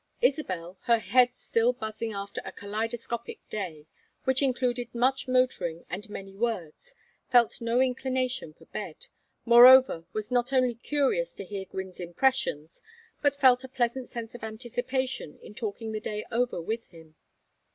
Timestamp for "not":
10.31-10.51